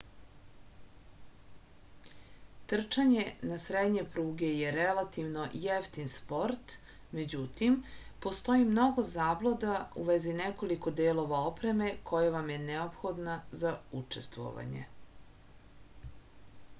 [2.73, 6.73] trčanje na srednje pruge je relativno jeftin sport
[7.19, 7.77] međutim
[8.27, 9.75] postoji mnogo zabluda
[10.05, 14.89] u vezi nekoliko delova opreme koja vam je neophodna za učestvovanje